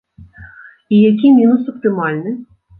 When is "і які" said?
0.95-1.33